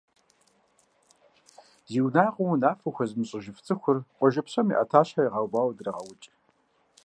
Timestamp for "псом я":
4.45-4.75